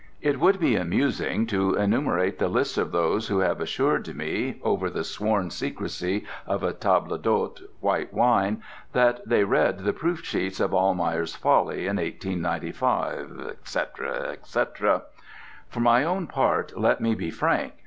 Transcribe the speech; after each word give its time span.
It 0.19 0.39
would 0.39 0.59
be 0.59 0.75
amusing 0.75 1.45
to 1.45 1.75
enumerate 1.75 2.39
the 2.39 2.47
list 2.47 2.75
of 2.79 2.91
those 2.91 3.27
who 3.27 3.37
have 3.37 3.61
assured 3.61 4.15
me 4.17 4.59
(over 4.63 4.89
the 4.89 5.03
sworn 5.03 5.51
secrecy 5.51 6.25
of 6.47 6.63
a 6.63 6.73
table 6.73 7.19
d'hôte 7.19 7.61
white 7.81 8.11
wine) 8.11 8.63
that 8.93 9.21
they 9.29 9.43
read 9.43 9.81
the 9.81 9.93
proof 9.93 10.25
sheets 10.25 10.59
of 10.59 10.73
"Almayer's 10.73 11.35
Folly" 11.35 11.81
in 11.85 11.97
1895, 11.97 13.45
etc., 13.51 14.29
etc. 14.31 15.03
For 15.69 15.81
my 15.81 16.03
own 16.03 16.25
part, 16.25 16.75
let 16.75 16.99
me 16.99 17.13
be 17.13 17.29
frank. 17.29 17.73